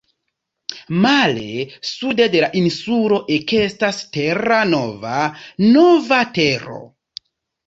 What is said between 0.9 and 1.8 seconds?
Male,